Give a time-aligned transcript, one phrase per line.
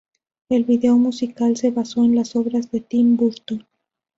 [0.49, 3.67] El video musical se basó en las obras de Tim Burton.